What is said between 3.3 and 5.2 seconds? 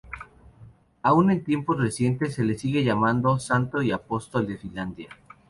santo y apóstol de Finlandia.